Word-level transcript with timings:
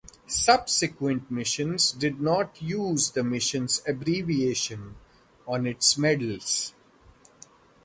Subsequent 0.25 1.29
missions 1.29 1.91
did 1.91 2.19
not 2.19 2.59
use 2.59 3.11
the 3.11 3.23
missions 3.23 3.83
abbreviation 3.87 4.95
on 5.45 5.67
its 5.67 5.95
medals. 5.95 6.73